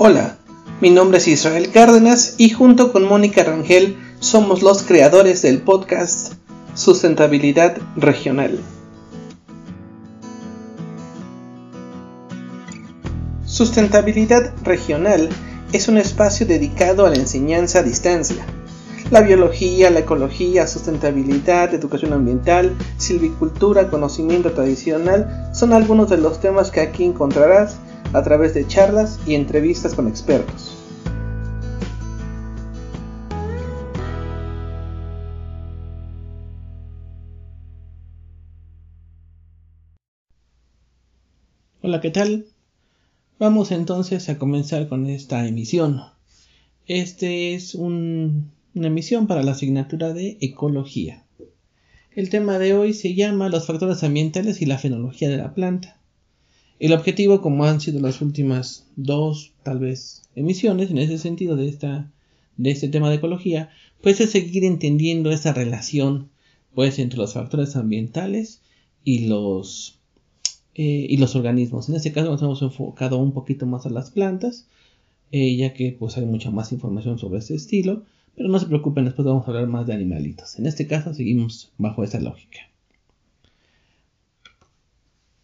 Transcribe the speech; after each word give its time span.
Hola, 0.00 0.36
mi 0.80 0.90
nombre 0.90 1.18
es 1.18 1.26
Israel 1.26 1.72
Cárdenas 1.72 2.36
y 2.38 2.50
junto 2.50 2.92
con 2.92 3.02
Mónica 3.02 3.42
Rangel 3.42 3.96
somos 4.20 4.62
los 4.62 4.84
creadores 4.84 5.42
del 5.42 5.60
podcast 5.60 6.34
Sustentabilidad 6.74 7.78
Regional. 7.96 8.60
Sustentabilidad 13.44 14.54
Regional 14.62 15.30
es 15.72 15.88
un 15.88 15.98
espacio 15.98 16.46
dedicado 16.46 17.04
a 17.04 17.10
la 17.10 17.16
enseñanza 17.16 17.80
a 17.80 17.82
distancia. 17.82 18.46
La 19.10 19.22
biología, 19.22 19.90
la 19.90 20.00
ecología, 20.00 20.68
sustentabilidad, 20.68 21.74
educación 21.74 22.12
ambiental, 22.12 22.76
silvicultura, 22.98 23.90
conocimiento 23.90 24.52
tradicional 24.52 25.50
son 25.52 25.72
algunos 25.72 26.08
de 26.08 26.18
los 26.18 26.40
temas 26.40 26.70
que 26.70 26.82
aquí 26.82 27.02
encontrarás 27.02 27.78
a 28.12 28.22
través 28.22 28.54
de 28.54 28.66
charlas 28.66 29.18
y 29.26 29.34
entrevistas 29.34 29.94
con 29.94 30.08
expertos. 30.08 30.74
Hola, 41.82 42.00
¿qué 42.00 42.10
tal? 42.10 42.46
Vamos 43.38 43.70
entonces 43.70 44.28
a 44.28 44.38
comenzar 44.38 44.88
con 44.88 45.06
esta 45.06 45.46
emisión. 45.46 46.02
Este 46.86 47.54
es 47.54 47.74
una 47.74 48.42
emisión 48.74 49.26
para 49.26 49.42
la 49.42 49.52
asignatura 49.52 50.12
de 50.12 50.38
ecología. 50.40 51.24
El 52.10 52.30
tema 52.30 52.58
de 52.58 52.74
hoy 52.74 52.94
se 52.94 53.14
llama 53.14 53.48
los 53.48 53.66
factores 53.66 54.02
ambientales 54.02 54.60
y 54.60 54.66
la 54.66 54.78
fenología 54.78 55.28
de 55.28 55.36
la 55.36 55.54
planta. 55.54 55.97
El 56.78 56.92
objetivo, 56.92 57.40
como 57.40 57.64
han 57.64 57.80
sido 57.80 58.00
las 58.00 58.20
últimas 58.20 58.86
dos, 58.94 59.52
tal 59.64 59.80
vez, 59.80 60.22
emisiones 60.36 60.90
en 60.90 60.98
ese 60.98 61.18
sentido 61.18 61.56
de, 61.56 61.68
esta, 61.68 62.10
de 62.56 62.70
este 62.70 62.88
tema 62.88 63.10
de 63.10 63.16
ecología, 63.16 63.70
pues 64.00 64.20
es 64.20 64.30
seguir 64.30 64.64
entendiendo 64.64 65.32
esa 65.32 65.52
relación 65.52 66.28
pues 66.74 67.00
entre 67.00 67.18
los 67.18 67.34
factores 67.34 67.74
ambientales 67.74 68.60
y 69.02 69.26
los, 69.26 69.98
eh, 70.76 71.06
y 71.08 71.16
los 71.16 71.34
organismos. 71.34 71.88
En 71.88 71.96
este 71.96 72.12
caso 72.12 72.30
nos 72.30 72.42
hemos 72.42 72.62
enfocado 72.62 73.18
un 73.18 73.32
poquito 73.32 73.66
más 73.66 73.84
a 73.86 73.90
las 73.90 74.12
plantas, 74.12 74.68
eh, 75.32 75.56
ya 75.56 75.74
que 75.74 75.96
pues 75.98 76.16
hay 76.16 76.26
mucha 76.26 76.52
más 76.52 76.70
información 76.70 77.18
sobre 77.18 77.40
este 77.40 77.56
estilo, 77.56 78.04
pero 78.36 78.48
no 78.48 78.60
se 78.60 78.66
preocupen, 78.66 79.04
después 79.04 79.26
vamos 79.26 79.48
a 79.48 79.50
hablar 79.50 79.66
más 79.66 79.88
de 79.88 79.94
animalitos. 79.94 80.60
En 80.60 80.66
este 80.66 80.86
caso 80.86 81.12
seguimos 81.12 81.72
bajo 81.76 82.04
esa 82.04 82.20
lógica. 82.20 82.60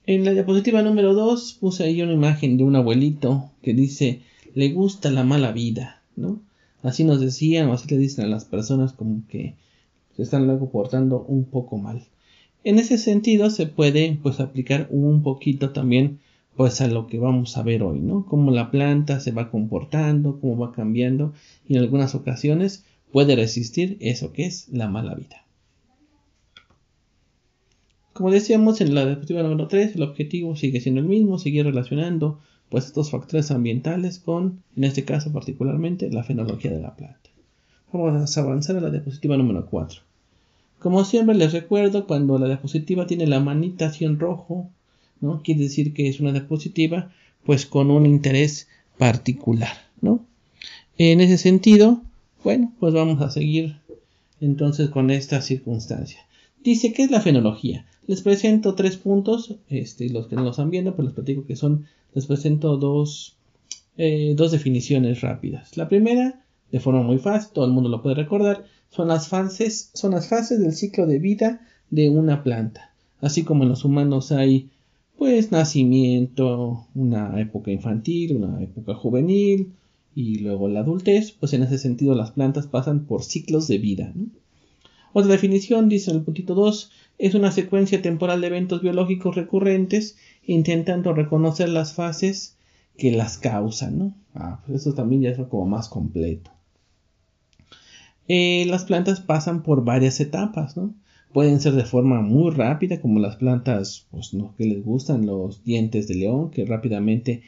En 0.07 0.27
la 0.27 0.33
diapositiva 0.33 0.83
número 0.83 1.15
2 1.15 1.57
puse 1.61 1.85
ahí 1.85 2.03
una 2.03 2.13
imagen 2.13 2.59
de 2.59 2.65
un 2.65 2.77
abuelito 2.77 3.51
que 3.63 3.73
dice, 3.73 4.21
le 4.55 4.71
gusta 4.71 5.11
la 5.11 5.25
mala 5.25 5.51
vida, 5.51 6.03
¿no? 6.15 6.43
Así 6.83 7.05
nos 7.05 7.21
decían 7.21 7.71
o 7.71 7.73
así 7.73 7.89
le 7.89 7.97
dicen 7.97 8.27
a 8.27 8.29
las 8.29 8.45
personas 8.45 8.93
como 8.93 9.23
que 9.29 9.55
se 10.15 10.23
están 10.23 10.47
luego 10.47 10.71
un 11.27 11.45
poco 11.45 11.79
mal. 11.79 12.03
En 12.65 12.79
ese 12.79 12.99
sentido 12.99 13.49
se 13.49 13.65
puede 13.65 14.19
pues 14.23 14.41
aplicar 14.41 14.89
un 14.91 15.23
poquito 15.23 15.71
también 15.71 16.19
pues 16.55 16.83
a 16.83 16.87
lo 16.87 17.07
que 17.07 17.19
vamos 17.19 17.57
a 17.57 17.63
ver 17.63 17.83
hoy, 17.83 18.01
¿no? 18.01 18.27
Cómo 18.27 18.51
la 18.51 18.71
planta 18.71 19.21
se 19.21 19.33
va 19.33 19.51
comportando, 19.51 20.39
cómo 20.39 20.59
va 20.59 20.73
cambiando 20.73 21.33
y 21.67 21.77
en 21.77 21.83
algunas 21.83 22.15
ocasiones 22.15 22.85
puede 23.11 23.37
resistir 23.37 23.97
eso 24.01 24.35
que 24.35 24.45
es 24.45 24.69
la 24.69 24.87
mala 24.87 25.15
vida. 25.15 25.44
Como 28.15 28.31
decíamos 28.31 28.81
en 28.81 28.95
la 28.95 29.05
diapositiva 29.05 29.43
número 29.43 29.67
3, 29.67 29.97
el 29.97 30.03
objetivo 30.03 30.55
sigue 30.55 30.81
siendo 30.81 31.01
el 31.01 31.09
mismo, 31.09 31.37
seguir 31.37 31.65
relacionando 31.65 32.39
pues 32.69 32.87
estos 32.87 33.11
factores 33.11 33.51
ambientales 33.51 34.21
con, 34.21 34.63
en 34.77 34.85
este 34.85 35.05
caso 35.05 35.33
particularmente, 35.33 36.09
la 36.11 36.23
fenología 36.23 36.71
de 36.71 36.81
la 36.81 36.95
planta. 36.95 37.31
Vamos 37.93 38.37
a 38.37 38.41
avanzar 38.41 38.77
a 38.77 38.81
la 38.81 38.91
diapositiva 38.91 39.37
número 39.37 39.67
4. 39.67 40.01
Como 40.79 41.05
siempre 41.05 41.35
les 41.35 41.53
recuerdo, 41.53 42.07
cuando 42.07 42.39
la 42.39 42.47
diapositiva 42.47 43.09
tiene 43.09 43.27
la 43.27 43.41
manita 43.41 43.87
así 43.87 44.05
en 44.05 44.21
rojo, 44.21 44.71
¿no? 45.21 45.43
Quiere 45.43 45.63
decir 45.63 45.93
que 45.93 46.09
es 46.09 46.21
una 46.21 46.31
diapositiva 46.31 47.11
pues 47.45 47.67
con 47.67 47.91
un 47.91 48.07
interés 48.07 48.69
particular, 48.97 49.77
¿no? 50.01 50.25
En 50.99 51.21
ese 51.21 51.37
sentido, 51.37 52.01
bueno, 52.45 52.73
pues 52.79 52.95
vamos 52.95 53.21
a 53.23 53.31
seguir 53.31 53.75
entonces 54.41 54.89
con 54.91 55.11
esta 55.11 55.43
circunstancia. 55.43 56.21
Dice, 56.65 56.95
¿qué 56.95 57.03
es 57.03 57.11
la 57.11 57.21
fenología? 57.21 57.85
Les 58.07 58.23
presento 58.23 58.75
tres 58.75 58.97
puntos, 58.97 59.57
este, 59.69 60.09
los 60.09 60.29
que 60.29 60.35
no 60.35 60.45
lo 60.45 60.51
están 60.51 60.71
viendo, 60.71 60.97
pues 60.97 61.05
les 61.05 61.15
platico 61.15 61.45
que 61.45 61.57
son, 61.57 61.85
les 62.15 62.25
presento 62.25 62.79
dos, 62.79 63.37
eh, 63.99 64.33
dos 64.35 64.51
definiciones 64.51 65.21
rápidas. 65.21 65.77
La 65.77 65.91
primera, 65.91 66.43
de 66.73 66.81
forma 66.81 67.03
muy 67.03 67.19
fácil, 67.19 67.53
todo 67.53 67.67
el 67.67 67.73
mundo 67.73 67.91
lo 67.91 68.01
puede 68.01 68.17
recordar, 68.17 68.65
son 68.89 69.09
las 69.09 69.29
fases, 69.29 69.91
son 69.93 70.13
las 70.13 70.29
fases 70.29 70.59
del 70.59 70.73
ciclo 70.73 71.07
de 71.07 71.19
vida 71.19 71.61
de 71.91 72.09
una 72.09 72.43
planta. 72.43 72.95
Así 73.21 73.43
como 73.43 73.65
en 73.65 73.69
los 73.69 73.85
humanos 73.85 74.33
hay, 74.33 74.71
pues, 75.19 75.53
nacimiento, 75.53 76.87
una 76.95 77.39
época 77.41 77.73
infantil, 77.73 78.37
una 78.37 78.63
época 78.63 78.95
juvenil 78.95 79.73
y 80.15 80.39
luego 80.39 80.69
la 80.69 80.81
adultez, 80.81 81.33
pues 81.33 81.53
en 81.53 81.63
ese 81.63 81.77
sentido 81.77 82.15
las 82.15 82.31
plantas 82.31 82.67
pasan 82.69 83.05
por 83.05 83.23
ciclos 83.23 83.69
de 83.69 83.77
vida. 83.77 84.15
Otra 85.17 85.31
definición 85.31 85.89
dice 85.89 86.11
en 86.11 86.17
el 86.17 86.23
puntito 86.25 86.57
2, 86.57 86.91
es 87.19 87.37
una 87.37 87.53
secuencia 87.53 88.03
temporal 88.03 88.41
de 88.41 88.49
eventos 88.49 88.83
biológicos 88.83 89.37
recurrentes 89.37 90.17
intentando 90.45 91.15
reconocer 91.15 91.69
las 91.69 91.95
fases 91.95 92.57
que 92.99 93.13
las 93.13 93.39
causan, 93.39 93.97
¿no? 93.97 94.15
Ah, 94.35 94.61
pues 94.67 94.81
eso 94.81 94.93
también 94.93 95.23
ya 95.23 95.31
es 95.31 95.39
como 95.49 95.67
más 95.67 95.89
completo. 95.89 96.51
Eh, 98.27 98.67
las 98.69 98.87
plantas 98.87 99.21
pasan 99.21 99.63
por 99.63 99.85
varias 99.85 100.19
etapas, 100.19 100.77
¿no? 100.77 100.93
Pueden 101.33 101.61
ser 101.61 101.75
de 101.75 101.85
forma 101.85 102.21
muy 102.21 102.51
rápida, 102.51 103.01
como 103.01 103.21
las 103.21 103.37
plantas 103.37 104.09
pues, 104.11 104.33
que 104.59 104.65
les 104.65 104.85
gustan, 104.85 105.27
los 105.27 105.63
dientes 105.63 106.09
de 106.09 106.17
león, 106.17 106.51
que 106.51 106.65
rápidamente 106.65 107.43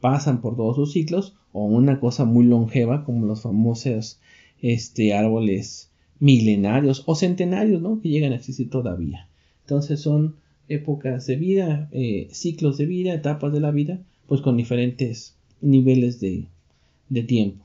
pasan 0.00 0.40
por 0.40 0.56
todos 0.56 0.76
sus 0.76 0.92
ciclos, 0.92 1.36
o 1.52 1.66
una 1.66 2.00
cosa 2.00 2.24
muy 2.24 2.46
longeva, 2.46 3.04
como 3.04 3.26
los 3.26 3.42
famosos 3.42 4.20
este, 4.62 5.12
árboles 5.12 5.89
milenarios 6.20 7.02
o 7.06 7.14
centenarios, 7.14 7.82
¿no? 7.82 8.00
Que 8.00 8.10
llegan 8.10 8.32
a 8.32 8.36
existir 8.36 8.70
todavía. 8.70 9.26
Entonces 9.62 10.00
son 10.00 10.36
épocas 10.68 11.26
de 11.26 11.36
vida, 11.36 11.88
eh, 11.90 12.28
ciclos 12.30 12.78
de 12.78 12.86
vida, 12.86 13.12
etapas 13.12 13.52
de 13.52 13.60
la 13.60 13.72
vida, 13.72 13.98
pues 14.28 14.40
con 14.40 14.56
diferentes 14.56 15.34
niveles 15.60 16.20
de, 16.20 16.46
de 17.08 17.22
tiempo. 17.22 17.64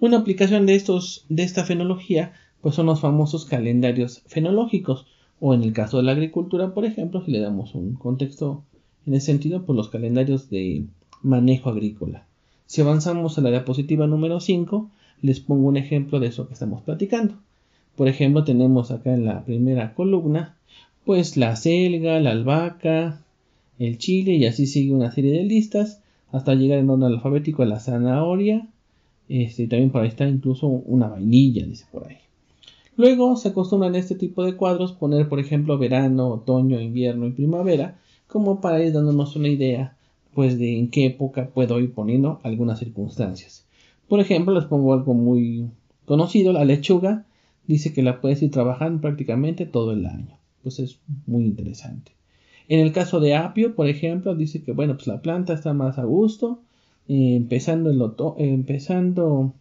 Una 0.00 0.18
aplicación 0.18 0.66
de 0.66 0.74
estos, 0.74 1.26
de 1.28 1.42
esta 1.44 1.64
fenología, 1.64 2.32
pues 2.62 2.74
son 2.74 2.86
los 2.86 3.00
famosos 3.00 3.44
calendarios 3.44 4.22
fenológicos, 4.26 5.06
o 5.38 5.54
en 5.54 5.62
el 5.62 5.72
caso 5.72 5.98
de 5.98 6.02
la 6.02 6.12
agricultura, 6.12 6.74
por 6.74 6.84
ejemplo, 6.84 7.24
si 7.24 7.30
le 7.30 7.40
damos 7.40 7.74
un 7.74 7.94
contexto 7.94 8.64
en 9.06 9.14
ese 9.14 9.26
sentido, 9.26 9.64
pues 9.64 9.76
los 9.76 9.88
calendarios 9.88 10.50
de 10.50 10.84
manejo 11.22 11.70
agrícola. 11.70 12.26
Si 12.66 12.80
avanzamos 12.80 13.38
a 13.38 13.40
la 13.40 13.50
diapositiva 13.50 14.06
número 14.06 14.40
5, 14.40 14.90
les 15.22 15.40
pongo 15.40 15.68
un 15.68 15.76
ejemplo 15.76 16.20
de 16.20 16.28
eso 16.28 16.46
que 16.46 16.54
estamos 16.54 16.82
platicando. 16.82 17.34
Por 18.00 18.08
ejemplo, 18.08 18.44
tenemos 18.44 18.90
acá 18.90 19.12
en 19.12 19.26
la 19.26 19.44
primera 19.44 19.92
columna, 19.92 20.56
pues 21.04 21.36
la 21.36 21.54
selga, 21.54 22.18
la 22.18 22.30
albahaca, 22.30 23.20
el 23.78 23.98
chile 23.98 24.36
y 24.36 24.46
así 24.46 24.66
sigue 24.66 24.94
una 24.94 25.12
serie 25.12 25.32
de 25.32 25.44
listas 25.44 26.00
hasta 26.32 26.54
llegar 26.54 26.78
en 26.78 26.88
orden 26.88 27.12
alfabético 27.12 27.62
a 27.62 27.66
la 27.66 27.78
zanahoria. 27.78 28.66
Este, 29.28 29.66
también 29.66 29.90
por 29.90 30.00
ahí 30.00 30.08
está 30.08 30.26
incluso 30.26 30.66
una 30.66 31.08
vainilla, 31.08 31.66
dice 31.66 31.84
por 31.92 32.08
ahí. 32.08 32.16
Luego 32.96 33.36
se 33.36 33.48
acostumbran 33.48 33.94
en 33.94 34.00
este 34.00 34.14
tipo 34.14 34.44
de 34.44 34.56
cuadros 34.56 34.92
poner, 34.92 35.28
por 35.28 35.38
ejemplo, 35.38 35.76
verano, 35.76 36.28
otoño, 36.28 36.80
invierno 36.80 37.26
y 37.26 37.32
primavera, 37.32 37.98
como 38.28 38.62
para 38.62 38.82
ir 38.82 38.94
dándonos 38.94 39.36
una 39.36 39.48
idea, 39.48 39.94
pues 40.32 40.58
de 40.58 40.78
en 40.78 40.88
qué 40.88 41.04
época 41.04 41.50
puedo 41.52 41.78
ir 41.78 41.92
poniendo 41.92 42.40
algunas 42.44 42.78
circunstancias. 42.78 43.66
Por 44.08 44.20
ejemplo, 44.20 44.54
les 44.54 44.64
pongo 44.64 44.94
algo 44.94 45.12
muy 45.12 45.68
conocido, 46.06 46.54
la 46.54 46.64
lechuga, 46.64 47.26
dice 47.70 47.92
que 47.92 48.02
la 48.02 48.20
puedes 48.20 48.42
ir 48.42 48.50
trabajando 48.50 49.00
prácticamente 49.00 49.64
todo 49.64 49.92
el 49.92 50.04
año. 50.06 50.36
Pues 50.62 50.78
es 50.80 51.00
muy 51.26 51.44
interesante. 51.44 52.12
En 52.68 52.80
el 52.80 52.92
caso 52.92 53.20
de 53.20 53.34
apio, 53.34 53.74
por 53.74 53.88
ejemplo, 53.88 54.34
dice 54.34 54.62
que 54.62 54.72
bueno, 54.72 54.94
pues 54.94 55.06
la 55.06 55.22
planta 55.22 55.54
está 55.54 55.72
más 55.72 55.98
a 55.98 56.04
gusto, 56.04 56.60
eh, 57.08 57.36
empezando 57.36 57.90
el 57.90 58.00
eh, 58.00 58.52
empezando 58.52 59.54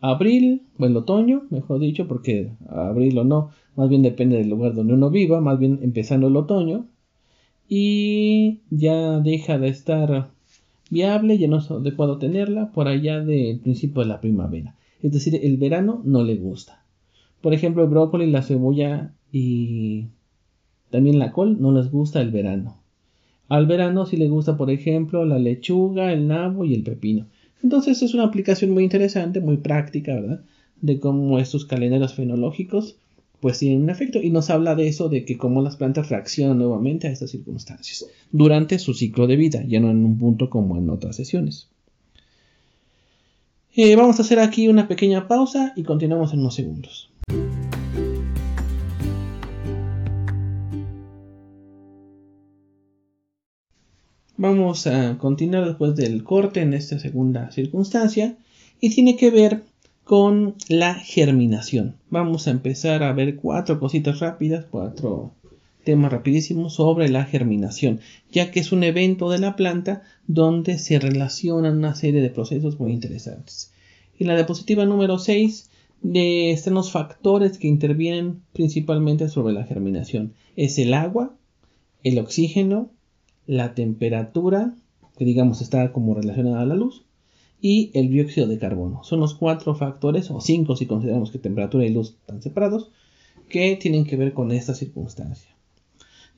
abril 0.00 0.62
o 0.78 0.86
el 0.86 0.96
otoño, 0.96 1.42
mejor 1.50 1.80
dicho, 1.80 2.06
porque 2.06 2.50
abril 2.68 3.18
o 3.18 3.24
no, 3.24 3.50
más 3.76 3.88
bien 3.88 4.02
depende 4.02 4.36
del 4.36 4.48
lugar 4.48 4.74
donde 4.74 4.94
uno 4.94 5.10
viva, 5.10 5.40
más 5.40 5.58
bien 5.58 5.80
empezando 5.82 6.28
el 6.28 6.36
otoño 6.36 6.86
y 7.68 8.60
ya 8.70 9.20
deja 9.20 9.58
de 9.58 9.68
estar 9.68 10.30
viable, 10.90 11.38
ya 11.38 11.48
no 11.48 11.58
es 11.58 11.70
adecuado 11.70 12.18
tenerla 12.18 12.72
por 12.72 12.88
allá 12.88 13.20
del 13.20 13.58
principio 13.60 14.02
de 14.02 14.08
la 14.08 14.20
primavera. 14.20 14.74
Es 15.02 15.12
decir, 15.12 15.38
el 15.42 15.56
verano 15.58 16.00
no 16.04 16.24
le 16.24 16.36
gusta. 16.36 16.82
Por 17.40 17.54
ejemplo, 17.54 17.82
el 17.82 17.90
brócoli, 17.90 18.30
la 18.30 18.42
cebolla 18.42 19.14
y 19.32 20.06
también 20.90 21.18
la 21.18 21.32
col 21.32 21.60
no 21.60 21.72
les 21.72 21.90
gusta 21.90 22.20
el 22.20 22.30
verano. 22.30 22.78
Al 23.48 23.66
verano 23.66 24.06
sí 24.06 24.16
le 24.16 24.28
gusta, 24.28 24.56
por 24.56 24.70
ejemplo, 24.70 25.24
la 25.24 25.38
lechuga, 25.38 26.12
el 26.12 26.28
nabo 26.28 26.64
y 26.64 26.74
el 26.74 26.82
pepino. 26.82 27.26
Entonces 27.62 28.02
es 28.02 28.14
una 28.14 28.24
aplicación 28.24 28.70
muy 28.70 28.84
interesante, 28.84 29.40
muy 29.40 29.56
práctica, 29.56 30.14
¿verdad? 30.14 30.42
De 30.80 31.00
cómo 31.00 31.38
estos 31.38 31.64
calendarios 31.64 32.14
fenológicos 32.14 32.96
pues 33.40 33.58
tienen 33.60 33.82
un 33.82 33.90
efecto 33.90 34.20
y 34.20 34.30
nos 34.30 34.50
habla 34.50 34.74
de 34.74 34.88
eso, 34.88 35.08
de 35.08 35.24
que 35.24 35.38
cómo 35.38 35.62
las 35.62 35.76
plantas 35.76 36.08
reaccionan 36.08 36.58
nuevamente 36.58 37.06
a 37.06 37.10
estas 37.10 37.30
circunstancias 37.30 38.06
durante 38.32 38.78
su 38.80 38.94
ciclo 38.94 39.28
de 39.28 39.36
vida, 39.36 39.64
ya 39.66 39.78
no 39.78 39.90
en 39.90 40.04
un 40.04 40.18
punto 40.18 40.50
como 40.50 40.76
en 40.76 40.90
otras 40.90 41.16
sesiones. 41.16 41.68
Eh, 43.76 43.94
vamos 43.94 44.18
a 44.18 44.22
hacer 44.22 44.40
aquí 44.40 44.66
una 44.66 44.88
pequeña 44.88 45.28
pausa 45.28 45.72
y 45.76 45.84
continuamos 45.84 46.32
en 46.32 46.40
unos 46.40 46.54
segundos. 46.56 47.10
Vamos 54.40 54.86
a 54.86 55.18
continuar 55.18 55.66
después 55.66 55.96
del 55.96 56.22
corte 56.22 56.60
en 56.60 56.72
esta 56.72 57.00
segunda 57.00 57.50
circunstancia 57.50 58.36
y 58.80 58.90
tiene 58.90 59.16
que 59.16 59.32
ver 59.32 59.64
con 60.04 60.54
la 60.68 60.94
germinación. 60.94 61.96
Vamos 62.08 62.46
a 62.46 62.52
empezar 62.52 63.02
a 63.02 63.12
ver 63.12 63.34
cuatro 63.34 63.80
cositas 63.80 64.20
rápidas, 64.20 64.64
cuatro 64.70 65.32
temas 65.82 66.12
rapidísimos 66.12 66.74
sobre 66.74 67.08
la 67.08 67.24
germinación, 67.24 67.98
ya 68.30 68.52
que 68.52 68.60
es 68.60 68.70
un 68.70 68.84
evento 68.84 69.28
de 69.28 69.40
la 69.40 69.56
planta 69.56 70.02
donde 70.28 70.78
se 70.78 71.00
relacionan 71.00 71.76
una 71.76 71.96
serie 71.96 72.20
de 72.20 72.30
procesos 72.30 72.78
muy 72.78 72.92
interesantes. 72.92 73.72
En 74.20 74.28
la 74.28 74.36
diapositiva 74.36 74.86
número 74.86 75.18
6 75.18 75.68
están 76.14 76.74
los 76.74 76.92
factores 76.92 77.58
que 77.58 77.66
intervienen 77.66 78.42
principalmente 78.52 79.28
sobre 79.28 79.52
la 79.52 79.64
germinación. 79.64 80.34
Es 80.54 80.78
el 80.78 80.94
agua, 80.94 81.34
el 82.04 82.20
oxígeno, 82.20 82.92
la 83.48 83.74
temperatura, 83.74 84.74
que 85.16 85.24
digamos 85.24 85.62
está 85.62 85.90
como 85.90 86.14
relacionada 86.14 86.60
a 86.60 86.66
la 86.66 86.76
luz, 86.76 87.02
y 87.60 87.90
el 87.94 88.10
dióxido 88.10 88.46
de 88.46 88.58
carbono. 88.58 89.02
Son 89.02 89.18
los 89.18 89.34
cuatro 89.34 89.74
factores, 89.74 90.30
o 90.30 90.40
cinco 90.40 90.76
si 90.76 90.86
consideramos 90.86 91.32
que 91.32 91.38
temperatura 91.38 91.84
y 91.84 91.88
luz 91.88 92.10
están 92.20 92.42
separados, 92.42 92.92
que 93.48 93.74
tienen 93.76 94.04
que 94.04 94.16
ver 94.16 94.34
con 94.34 94.52
esta 94.52 94.74
circunstancia. 94.74 95.50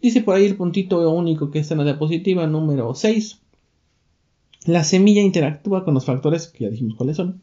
Dice 0.00 0.22
por 0.22 0.36
ahí 0.36 0.46
el 0.46 0.56
puntito 0.56 1.10
único 1.10 1.50
que 1.50 1.58
está 1.58 1.74
en 1.74 1.78
la 1.78 1.84
diapositiva 1.84 2.46
número 2.46 2.94
6. 2.94 3.40
La 4.66 4.84
semilla 4.84 5.20
interactúa 5.20 5.84
con 5.84 5.94
los 5.94 6.04
factores 6.04 6.46
que 6.46 6.64
ya 6.64 6.70
dijimos 6.70 6.94
cuáles 6.94 7.16
son, 7.16 7.42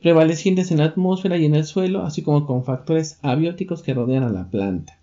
prevalecientes 0.00 0.70
en 0.70 0.78
la 0.78 0.86
atmósfera 0.86 1.36
y 1.36 1.44
en 1.44 1.54
el 1.54 1.64
suelo, 1.64 2.02
así 2.02 2.22
como 2.22 2.46
con 2.46 2.64
factores 2.64 3.18
abióticos 3.22 3.82
que 3.82 3.94
rodean 3.94 4.24
a 4.24 4.30
la 4.30 4.50
planta. 4.50 4.98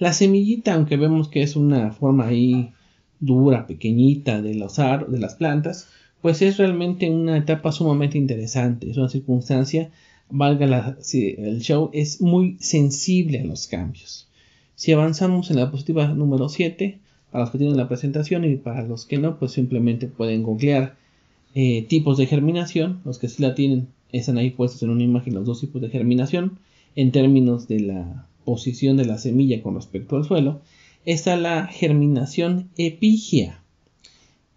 La 0.00 0.14
semillita, 0.14 0.72
aunque 0.72 0.96
vemos 0.96 1.28
que 1.28 1.42
es 1.42 1.56
una 1.56 1.92
forma 1.92 2.26
ahí 2.26 2.72
dura, 3.20 3.66
pequeñita 3.66 4.40
de, 4.40 4.54
los 4.54 4.76
de 4.76 5.18
las 5.18 5.34
plantas, 5.34 5.88
pues 6.22 6.40
es 6.40 6.56
realmente 6.56 7.10
una 7.10 7.36
etapa 7.36 7.70
sumamente 7.70 8.16
interesante. 8.16 8.90
Es 8.90 8.96
una 8.96 9.10
circunstancia, 9.10 9.90
valga 10.30 10.96
el 11.12 11.60
show, 11.60 11.90
es 11.92 12.22
muy 12.22 12.56
sensible 12.60 13.40
a 13.40 13.44
los 13.44 13.66
cambios. 13.66 14.26
Si 14.74 14.90
avanzamos 14.90 15.50
en 15.50 15.56
la 15.56 15.64
diapositiva 15.64 16.08
número 16.08 16.48
7, 16.48 16.98
para 17.30 17.44
los 17.44 17.50
que 17.50 17.58
tienen 17.58 17.76
la 17.76 17.86
presentación 17.88 18.46
y 18.46 18.56
para 18.56 18.82
los 18.82 19.04
que 19.04 19.18
no, 19.18 19.38
pues 19.38 19.52
simplemente 19.52 20.06
pueden 20.06 20.42
googlear 20.42 20.96
eh, 21.54 21.82
tipos 21.82 22.16
de 22.16 22.24
germinación. 22.24 23.02
Los 23.04 23.18
que 23.18 23.28
sí 23.28 23.42
la 23.42 23.54
tienen 23.54 23.88
están 24.12 24.38
ahí 24.38 24.48
puestos 24.48 24.82
en 24.82 24.88
una 24.88 25.02
imagen 25.02 25.34
los 25.34 25.44
dos 25.44 25.60
tipos 25.60 25.82
de 25.82 25.90
germinación 25.90 26.58
en 26.96 27.12
términos 27.12 27.68
de 27.68 27.80
la 27.80 28.29
posición 28.44 28.96
de 28.96 29.04
la 29.04 29.18
semilla 29.18 29.62
con 29.62 29.74
respecto 29.74 30.16
al 30.16 30.24
suelo, 30.24 30.60
está 31.04 31.36
la 31.36 31.66
germinación 31.66 32.70
epigia. 32.76 33.62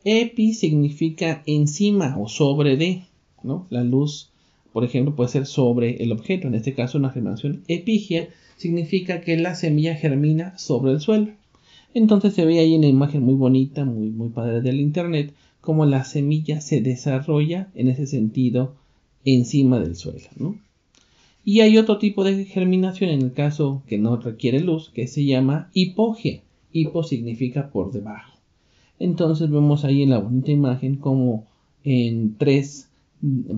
Epi 0.03 0.53
significa 0.53 1.43
encima 1.45 2.17
o 2.19 2.27
sobre 2.27 2.75
de, 2.75 3.03
¿no? 3.41 3.67
La 3.69 3.83
luz, 3.83 4.31
por 4.73 4.83
ejemplo, 4.83 5.15
puede 5.15 5.29
ser 5.29 5.45
sobre 5.45 6.03
el 6.03 6.11
objeto. 6.11 6.47
En 6.47 6.55
este 6.55 6.73
caso, 6.73 6.97
una 6.97 7.11
germinación 7.11 7.63
epigia 7.67 8.29
significa 8.57 9.21
que 9.21 9.37
la 9.37 9.55
semilla 9.55 9.95
germina 9.95 10.57
sobre 10.57 10.91
el 10.91 10.99
suelo. 10.99 11.29
Entonces 11.93 12.33
se 12.33 12.45
ve 12.45 12.59
ahí 12.59 12.75
una 12.75 12.87
imagen 12.87 13.23
muy 13.23 13.35
bonita, 13.35 13.85
muy, 13.85 14.09
muy 14.09 14.29
padre 14.29 14.61
del 14.61 14.81
internet, 14.81 15.33
como 15.61 15.85
la 15.85 16.03
semilla 16.03 16.59
se 16.59 16.81
desarrolla 16.81 17.69
en 17.75 17.87
ese 17.87 18.07
sentido 18.07 18.75
encima 19.23 19.79
del 19.79 19.95
suelo, 19.95 20.27
¿no? 20.37 20.57
Y 21.45 21.59
hay 21.59 21.77
otro 21.77 21.97
tipo 21.97 22.23
de 22.23 22.45
germinación 22.45 23.09
en 23.09 23.21
el 23.21 23.33
caso 23.33 23.83
que 23.87 23.97
no 23.97 24.15
requiere 24.17 24.61
luz, 24.61 24.89
que 24.89 25.07
se 25.07 25.25
llama 25.25 25.69
hipogia. 25.73 26.41
Hipo 26.71 27.03
significa 27.03 27.69
por 27.69 27.91
debajo. 27.91 28.37
Entonces 28.99 29.49
vemos 29.49 29.83
ahí 29.83 30.03
en 30.03 30.11
la 30.11 30.19
bonita 30.19 30.51
imagen 30.51 30.95
como 30.95 31.45
en 31.83 32.35
tres, 32.37 32.89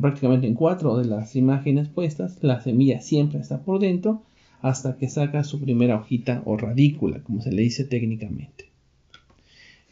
prácticamente 0.01 0.47
en 0.47 0.55
cuatro 0.55 0.97
de 0.97 1.05
las 1.05 1.35
imágenes 1.35 1.87
puestas, 1.87 2.39
la 2.41 2.61
semilla 2.61 3.01
siempre 3.01 3.39
está 3.39 3.61
por 3.61 3.79
dentro 3.79 4.23
hasta 4.61 4.97
que 4.97 5.07
saca 5.07 5.43
su 5.43 5.59
primera 5.59 5.97
hojita 5.97 6.41
o 6.45 6.57
radícula, 6.57 7.21
como 7.21 7.41
se 7.41 7.51
le 7.51 7.61
dice 7.61 7.83
técnicamente. 7.83 8.65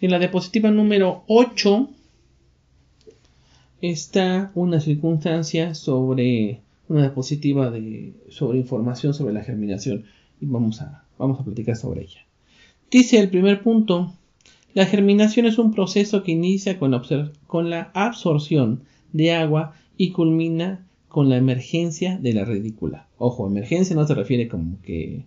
En 0.01 0.10
la 0.10 0.18
diapositiva 0.18 0.72
número 0.72 1.24
8 1.28 1.89
está 3.81 4.51
una 4.56 4.80
circunstancia 4.80 5.75
sobre 5.75 6.60
una 6.94 7.01
diapositiva 7.01 7.72
de, 7.72 8.13
sobre 8.30 8.60
información 8.60 9.13
sobre 9.13 9.34
la 9.34 9.44
germinación 9.44 10.06
y 10.40 10.45
vamos 10.45 10.81
a, 10.81 11.06
vamos 11.18 11.40
a 11.40 11.44
platicar 11.44 11.75
sobre 11.75 12.04
ella. 12.04 12.28
Dice 12.92 13.19
el 13.19 13.30
primer 13.30 13.63
punto, 13.63 14.13
la 14.75 14.86
germinación 14.86 15.48
es 15.48 15.57
un 15.57 15.74
proceso 15.74 16.24
que 16.24 16.34
inicia 16.34 16.78
con 16.78 16.92
la, 16.92 17.01
con 17.48 17.72
la 17.72 17.92
absorción 17.95 18.84
de 19.12 19.31
agua 19.31 19.74
y 19.98 20.12
culmina 20.12 20.88
con 21.07 21.30
la 21.30 21.38
emergencia 21.38 22.18
de 22.18 22.34
la 22.34 22.45
radícula. 22.45 23.07
Ojo, 23.18 23.48
emergencia 23.48 23.96
no 23.96 24.06
se 24.06 24.13
refiere 24.13 24.48
como 24.48 24.80
que 24.81 25.25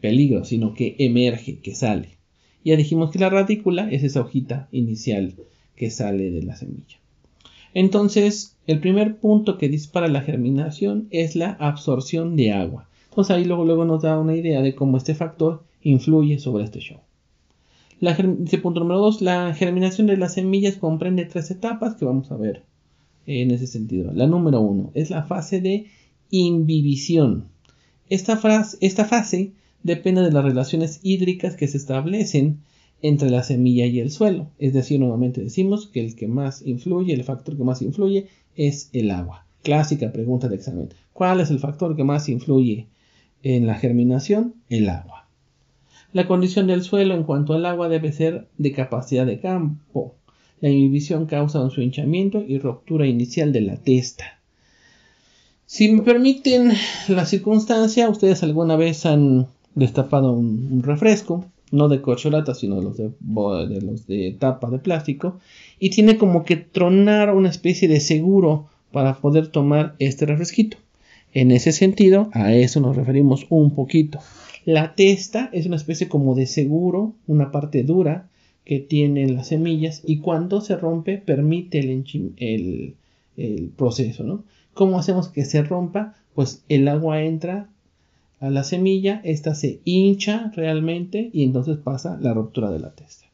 peligro, 0.00 0.44
sino 0.44 0.74
que 0.74 0.94
emerge, 1.00 1.58
que 1.58 1.74
sale. 1.74 2.18
Ya 2.64 2.76
dijimos 2.76 3.10
que 3.10 3.18
la 3.18 3.30
radícula 3.30 3.90
es 3.90 4.04
esa 4.04 4.20
hojita 4.20 4.68
inicial 4.70 5.34
que 5.74 5.90
sale 5.90 6.30
de 6.30 6.42
la 6.42 6.54
semilla. 6.54 6.99
Entonces, 7.74 8.56
el 8.66 8.80
primer 8.80 9.18
punto 9.18 9.58
que 9.58 9.68
dispara 9.68 10.08
la 10.08 10.22
germinación 10.22 11.08
es 11.10 11.36
la 11.36 11.52
absorción 11.52 12.36
de 12.36 12.52
agua. 12.52 12.88
Entonces 13.10 13.36
ahí 13.36 13.44
luego, 13.44 13.84
nos 13.84 14.02
da 14.02 14.18
una 14.18 14.36
idea 14.36 14.62
de 14.62 14.74
cómo 14.74 14.96
este 14.96 15.14
factor 15.14 15.64
influye 15.82 16.38
sobre 16.38 16.64
este 16.64 16.80
show. 16.80 17.00
La, 17.98 18.16
punto 18.16 18.80
número 18.80 19.00
2, 19.00 19.20
la 19.20 19.52
germinación 19.54 20.06
de 20.06 20.16
las 20.16 20.34
semillas 20.34 20.76
comprende 20.76 21.26
tres 21.26 21.50
etapas 21.50 21.96
que 21.96 22.04
vamos 22.04 22.30
a 22.30 22.36
ver 22.36 22.64
en 23.26 23.50
ese 23.50 23.66
sentido. 23.66 24.12
La 24.12 24.26
número 24.26 24.60
1 24.60 24.92
es 24.94 25.10
la 25.10 25.24
fase 25.24 25.60
de 25.60 25.86
imbibición. 26.30 27.48
Esta 28.08 28.36
fase 28.36 29.52
depende 29.82 30.22
de 30.22 30.32
las 30.32 30.44
relaciones 30.44 31.00
hídricas 31.02 31.56
que 31.56 31.68
se 31.68 31.76
establecen 31.76 32.60
entre 33.02 33.30
la 33.30 33.42
semilla 33.42 33.86
y 33.86 34.00
el 34.00 34.10
suelo. 34.10 34.50
Es 34.58 34.72
decir, 34.72 35.00
nuevamente 35.00 35.42
decimos 35.42 35.86
que 35.86 36.00
el 36.00 36.14
que 36.14 36.28
más 36.28 36.62
influye, 36.66 37.14
el 37.14 37.24
factor 37.24 37.56
que 37.56 37.64
más 37.64 37.82
influye 37.82 38.28
es 38.56 38.90
el 38.92 39.10
agua. 39.10 39.46
Clásica 39.62 40.12
pregunta 40.12 40.48
de 40.48 40.56
examen. 40.56 40.88
¿Cuál 41.12 41.40
es 41.40 41.50
el 41.50 41.58
factor 41.58 41.96
que 41.96 42.04
más 42.04 42.28
influye 42.28 42.88
en 43.42 43.66
la 43.66 43.74
germinación? 43.74 44.54
El 44.68 44.88
agua. 44.88 45.28
La 46.12 46.26
condición 46.26 46.66
del 46.66 46.82
suelo 46.82 47.14
en 47.14 47.22
cuanto 47.22 47.52
al 47.52 47.66
agua 47.66 47.88
debe 47.88 48.12
ser 48.12 48.48
de 48.58 48.72
capacidad 48.72 49.26
de 49.26 49.38
campo. 49.38 50.16
La 50.60 50.68
inhibición 50.68 51.26
causa 51.26 51.60
un 51.60 51.70
hinchamiento 51.76 52.42
y 52.46 52.58
ruptura 52.58 53.06
inicial 53.06 53.52
de 53.52 53.60
la 53.60 53.76
testa. 53.76 54.40
Si 55.66 55.88
me 55.88 56.02
permiten 56.02 56.72
la 57.08 57.26
circunstancia, 57.26 58.08
ustedes 58.08 58.42
alguna 58.42 58.76
vez 58.76 59.06
han 59.06 59.46
destapado 59.74 60.32
un 60.32 60.82
refresco 60.82 61.44
no 61.70 61.88
de 61.88 62.00
corcholata, 62.00 62.54
sino 62.54 62.76
de 62.76 62.82
los 62.82 62.96
de, 62.96 63.10
de 63.68 63.80
los 63.82 64.06
de 64.06 64.36
tapa 64.38 64.70
de 64.70 64.78
plástico, 64.78 65.38
y 65.78 65.90
tiene 65.90 66.16
como 66.16 66.44
que 66.44 66.56
tronar 66.56 67.34
una 67.34 67.48
especie 67.48 67.88
de 67.88 68.00
seguro 68.00 68.68
para 68.92 69.16
poder 69.16 69.48
tomar 69.48 69.94
este 69.98 70.26
refresquito. 70.26 70.76
En 71.32 71.50
ese 71.52 71.72
sentido, 71.72 72.28
a 72.32 72.52
eso 72.54 72.80
nos 72.80 72.96
referimos 72.96 73.46
un 73.50 73.70
poquito. 73.70 74.18
La 74.64 74.94
testa 74.94 75.48
es 75.52 75.66
una 75.66 75.76
especie 75.76 76.08
como 76.08 76.34
de 76.34 76.46
seguro, 76.46 77.14
una 77.26 77.52
parte 77.52 77.82
dura 77.82 78.28
que 78.64 78.80
tienen 78.80 79.34
las 79.34 79.48
semillas 79.48 80.02
y 80.04 80.18
cuando 80.18 80.60
se 80.60 80.76
rompe 80.76 81.18
permite 81.18 81.78
el, 81.78 82.04
el, 82.36 82.94
el 83.36 83.68
proceso, 83.76 84.24
¿no? 84.24 84.44
¿Cómo 84.74 84.98
hacemos 84.98 85.28
que 85.28 85.44
se 85.44 85.62
rompa? 85.62 86.14
Pues 86.34 86.62
el 86.68 86.88
agua 86.88 87.22
entra 87.22 87.68
a 88.40 88.50
la 88.50 88.64
semilla, 88.64 89.20
esta 89.22 89.54
se 89.54 89.80
hincha 89.84 90.50
realmente 90.56 91.30
y 91.32 91.44
entonces 91.44 91.76
pasa 91.76 92.18
la 92.20 92.32
ruptura 92.34 92.70
de 92.70 92.80
la 92.80 92.92
testa. 92.94 93.26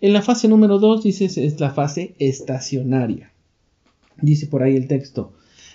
En 0.00 0.12
la 0.12 0.22
fase 0.22 0.48
número 0.48 0.78
2 0.78 1.04
dice 1.04 1.26
es 1.26 1.60
la 1.60 1.70
fase 1.70 2.14
estacionaria. 2.18 3.30
Dice 4.20 4.46
por 4.46 4.62
ahí 4.62 4.74
el 4.74 4.88
texto, 4.88 5.32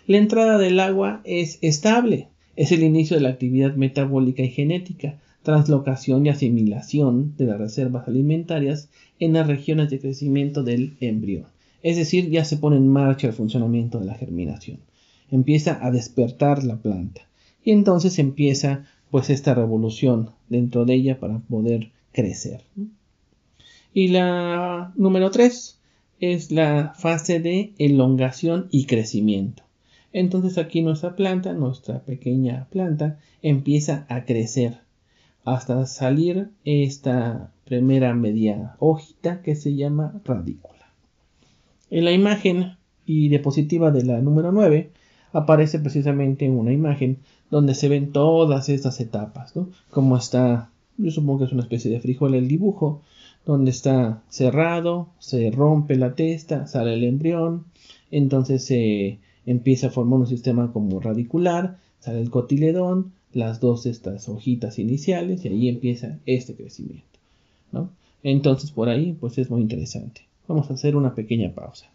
la 0.07 0.17
entrada 0.17 0.57
del 0.57 0.79
agua 0.79 1.21
es 1.23 1.59
estable, 1.61 2.27
es 2.55 2.71
el 2.71 2.83
inicio 2.83 3.15
de 3.15 3.21
la 3.21 3.29
actividad 3.29 3.75
metabólica 3.75 4.41
y 4.41 4.49
genética, 4.49 5.19
translocación 5.43 6.25
y 6.25 6.29
asimilación 6.29 7.35
de 7.37 7.45
las 7.45 7.59
reservas 7.59 8.07
alimentarias 8.07 8.89
en 9.19 9.33
las 9.33 9.47
regiones 9.47 9.89
de 9.89 9.99
crecimiento 9.99 10.63
del 10.63 10.97
embrión. 10.99 11.45
Es 11.83 11.95
decir, 11.95 12.29
ya 12.29 12.43
se 12.43 12.57
pone 12.57 12.75
en 12.75 12.87
marcha 12.87 13.27
el 13.27 13.33
funcionamiento 13.33 13.99
de 13.99 14.07
la 14.07 14.15
germinación. 14.15 14.79
Empieza 15.31 15.85
a 15.85 15.91
despertar 15.91 16.63
la 16.63 16.77
planta. 16.77 17.21
Y 17.67 17.73
entonces 17.73 18.17
empieza 18.17 18.85
pues 19.11 19.29
esta 19.29 19.53
revolución 19.53 20.29
dentro 20.47 20.85
de 20.85 20.93
ella 20.93 21.19
para 21.19 21.39
poder 21.39 21.91
crecer. 22.13 22.63
Y 23.93 24.07
la 24.07 24.93
número 24.95 25.31
3 25.31 25.77
es 26.21 26.49
la 26.53 26.93
fase 26.97 27.41
de 27.41 27.73
elongación 27.77 28.69
y 28.71 28.85
crecimiento. 28.85 29.63
Entonces 30.13 30.57
aquí 30.57 30.81
nuestra 30.81 31.17
planta, 31.17 31.51
nuestra 31.51 32.05
pequeña 32.05 32.67
planta, 32.71 33.19
empieza 33.41 34.05
a 34.07 34.23
crecer 34.23 34.77
hasta 35.43 35.85
salir 35.87 36.51
esta 36.63 37.51
primera 37.65 38.13
media 38.13 38.77
hojita 38.79 39.41
que 39.41 39.55
se 39.55 39.75
llama 39.75 40.21
radícula. 40.23 40.93
En 41.89 42.05
la 42.05 42.13
imagen 42.13 42.77
y 43.05 43.27
diapositiva 43.27 43.91
de 43.91 44.05
la 44.05 44.21
número 44.21 44.53
9 44.53 44.89
aparece 45.33 45.79
precisamente 45.79 46.49
una 46.49 46.71
imagen 46.71 47.19
donde 47.49 47.75
se 47.75 47.89
ven 47.89 48.11
todas 48.11 48.69
estas 48.69 48.99
etapas, 48.99 49.55
¿no? 49.55 49.69
Como 49.89 50.17
está, 50.17 50.69
yo 50.97 51.11
supongo 51.11 51.39
que 51.39 51.45
es 51.45 51.51
una 51.51 51.63
especie 51.63 51.91
de 51.91 51.99
frijol 51.99 52.35
el 52.35 52.47
dibujo, 52.47 53.01
donde 53.45 53.71
está 53.71 54.21
cerrado, 54.29 55.07
se 55.19 55.49
rompe 55.51 55.95
la 55.95 56.15
testa, 56.15 56.67
sale 56.67 56.93
el 56.93 57.05
embrión, 57.05 57.65
entonces 58.11 58.65
se 58.65 59.19
empieza 59.45 59.87
a 59.87 59.91
formar 59.91 60.19
un 60.19 60.27
sistema 60.27 60.73
como 60.73 60.99
radicular, 60.99 61.77
sale 61.99 62.21
el 62.21 62.29
cotiledón, 62.29 63.13
las 63.33 63.59
dos 63.59 63.85
estas 63.85 64.27
hojitas 64.29 64.79
iniciales 64.79 65.45
y 65.45 65.47
ahí 65.47 65.69
empieza 65.69 66.19
este 66.25 66.55
crecimiento. 66.55 67.05
¿no? 67.71 67.89
Entonces 68.23 68.71
por 68.71 68.89
ahí 68.89 69.15
pues 69.19 69.37
es 69.37 69.49
muy 69.49 69.61
interesante. 69.61 70.21
Vamos 70.47 70.69
a 70.69 70.73
hacer 70.73 70.95
una 70.95 71.15
pequeña 71.15 71.53
pausa. 71.53 71.87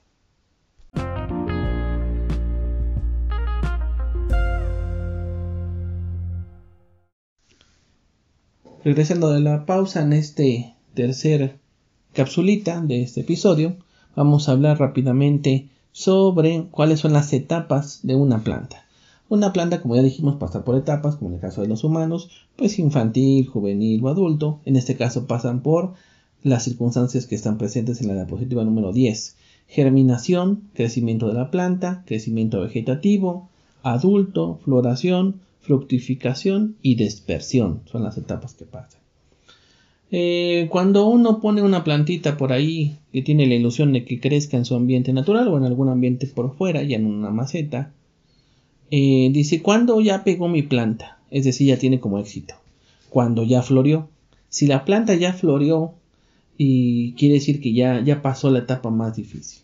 Regresando 8.85 9.31
de 9.31 9.39
la 9.39 9.65
pausa 9.65 10.03
en 10.03 10.13
este 10.13 10.75
tercer 10.95 11.61
capsulita 12.15 12.81
de 12.81 13.03
este 13.03 13.21
episodio, 13.21 13.77
vamos 14.17 14.49
a 14.49 14.53
hablar 14.53 14.81
rápidamente 14.81 15.69
sobre 15.93 16.67
cuáles 16.73 16.99
son 16.99 17.13
las 17.13 17.33
etapas 17.33 18.01
de 18.03 18.17
una 18.17 18.43
planta. 18.43 18.85
Una 19.29 19.53
planta, 19.53 19.81
como 19.81 19.95
ya 19.95 20.03
dijimos, 20.03 20.35
pasa 20.35 20.65
por 20.65 20.75
etapas, 20.75 21.15
como 21.15 21.31
en 21.31 21.37
el 21.37 21.41
caso 21.41 21.63
de 21.63 21.69
los 21.69 21.85
humanos, 21.85 22.29
pues 22.57 22.81
infantil, 22.81 23.47
juvenil 23.47 24.05
o 24.05 24.09
adulto. 24.09 24.59
En 24.65 24.75
este 24.75 24.97
caso 24.97 25.29
pasan 25.29 25.63
por 25.63 25.93
las 26.43 26.65
circunstancias 26.65 27.27
que 27.27 27.37
están 27.37 27.59
presentes 27.59 28.01
en 28.01 28.09
la 28.09 28.15
diapositiva 28.15 28.65
número 28.65 28.93
10. 28.93 29.37
Germinación, 29.69 30.65
crecimiento 30.75 31.29
de 31.29 31.35
la 31.35 31.53
planta, 31.53 32.03
crecimiento 32.05 32.61
vegetativo, 32.61 33.49
adulto, 33.85 34.59
floración, 34.65 35.41
fructificación 35.63 36.77
y 36.83 36.97
dispersión. 36.97 37.83
Son 37.87 38.03
las 38.03 38.19
etapas 38.19 38.55
que 38.55 38.65
pasan. 38.65 39.01
Eh, 40.11 40.69
cuando 40.71 41.09
uno 41.09 41.41
pone 41.41 41.63
una 41.63 41.85
plantita 41.85 42.37
por 42.37 42.53
ahí 42.53 42.99
que 43.13 43.23
tiene 43.23 43.47
la 43.47 43.55
ilusión 43.55 43.95
de 43.95 44.05
que 44.05 44.21
crezca 44.21 44.59
en 44.59 44.67
su 44.67 44.75
ambiente 44.75 45.13
natural 45.15 45.49
o 45.49 45.57
en 45.57 45.65
algún 45.65 45.89
ambiente 45.89 46.27
por 46.27 46.55
fuera, 46.55 46.83
ya 46.83 46.97
en 46.97 47.07
una 47.07 47.31
maceta, 47.31 47.93
eh, 48.91 49.31
dice, 49.33 49.63
¿cuándo 49.63 49.99
ya 50.03 50.23
pegó 50.23 50.49
mi 50.49 50.63
planta? 50.63 51.19
Es 51.31 51.45
decir, 51.45 51.69
ya 51.69 51.79
tiene 51.79 51.99
como 51.99 52.19
éxito. 52.19 52.55
Cuando 53.09 53.43
ya 53.43 53.63
floreó. 53.63 54.11
Si 54.51 54.67
la 54.67 54.85
planta 54.85 55.15
ya 55.15 55.33
floreó, 55.33 55.95
y 56.59 57.15
quiere 57.15 57.35
decir 57.35 57.61
que 57.61 57.73
ya, 57.73 58.03
ya 58.05 58.23
pasó 58.23 58.51
la 58.51 58.61
etapa 58.61 58.91
más 58.91 59.17
difícil. 59.17 59.63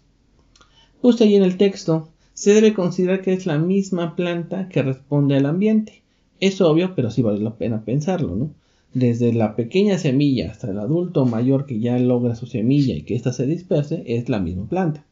Justo 1.03 1.25
ahí 1.25 1.37
en 1.37 1.43
el 1.43 1.57
texto, 1.57 2.09
se 2.39 2.55
debe 2.55 2.73
considerar 2.73 3.21
que 3.21 3.33
es 3.33 3.47
la 3.47 3.59
misma 3.59 4.15
planta 4.15 4.69
que 4.69 4.81
responde 4.81 5.37
al 5.37 5.47
ambiente. 5.47 6.03
Es 6.39 6.61
obvio, 6.61 6.95
pero 6.95 7.11
sí 7.11 7.21
vale 7.21 7.41
la 7.41 7.57
pena 7.57 7.85
pensarlo, 7.85 8.37
¿no? 8.37 8.51
Desde 8.95 9.33
la 9.33 9.57
pequeña 9.57 9.99
semilla 9.99 10.53
hasta 10.53 10.71
el 10.71 10.79
adulto 10.79 11.27
mayor 11.27 11.67
que 11.67 11.81
ya 11.81 11.99
logra 11.99 12.37
su 12.37 12.47
semilla 12.47 12.95
y 12.95 13.03
que 13.03 13.17
ésta 13.17 13.33
se 13.33 13.45
disperse, 13.45 14.05
es 14.07 14.29
la 14.29 14.39
misma 14.39 14.69
planta. 14.69 15.05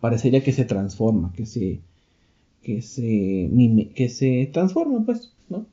Parecería 0.00 0.42
que 0.42 0.54
se 0.54 0.64
transforma, 0.64 1.34
que 1.36 1.44
se, 1.44 1.80
que 2.62 2.80
se, 2.80 3.50
que 3.94 4.08
se 4.08 4.48
transforma, 4.50 5.04
pues, 5.04 5.34
¿no? 5.50 5.66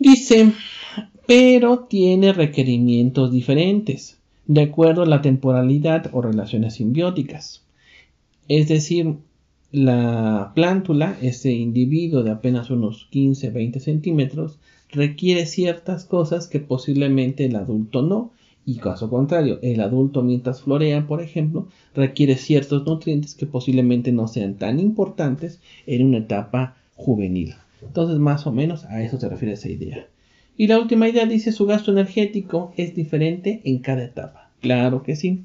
Dice, 0.00 0.54
pero 1.28 1.84
tiene 1.84 2.32
requerimientos 2.32 3.30
diferentes, 3.30 4.18
de 4.46 4.62
acuerdo 4.62 5.02
a 5.02 5.06
la 5.06 5.22
temporalidad 5.22 6.10
o 6.12 6.20
relaciones 6.20 6.74
simbióticas. 6.74 7.62
Es 8.50 8.66
decir, 8.66 9.14
la 9.70 10.50
plántula, 10.56 11.16
ese 11.22 11.52
individuo 11.52 12.24
de 12.24 12.32
apenas 12.32 12.68
unos 12.68 13.08
15-20 13.12 13.78
centímetros, 13.78 14.58
requiere 14.90 15.46
ciertas 15.46 16.04
cosas 16.04 16.48
que 16.48 16.58
posiblemente 16.58 17.44
el 17.44 17.54
adulto 17.54 18.02
no. 18.02 18.32
Y 18.66 18.78
caso 18.78 19.08
contrario, 19.08 19.60
el 19.62 19.80
adulto 19.80 20.24
mientras 20.24 20.62
florea, 20.62 21.06
por 21.06 21.22
ejemplo, 21.22 21.68
requiere 21.94 22.34
ciertos 22.34 22.84
nutrientes 22.84 23.36
que 23.36 23.46
posiblemente 23.46 24.10
no 24.10 24.26
sean 24.26 24.54
tan 24.54 24.80
importantes 24.80 25.60
en 25.86 26.06
una 26.06 26.18
etapa 26.18 26.74
juvenil. 26.96 27.54
Entonces, 27.82 28.18
más 28.18 28.48
o 28.48 28.50
menos 28.50 28.84
a 28.86 29.00
eso 29.00 29.20
se 29.20 29.28
refiere 29.28 29.54
esa 29.54 29.68
idea. 29.68 30.08
Y 30.56 30.66
la 30.66 30.80
última 30.80 31.08
idea 31.08 31.24
dice 31.24 31.52
su 31.52 31.66
gasto 31.66 31.92
energético 31.92 32.72
es 32.76 32.96
diferente 32.96 33.60
en 33.62 33.78
cada 33.78 34.02
etapa. 34.02 34.50
Claro 34.60 35.04
que 35.04 35.14
sí. 35.14 35.44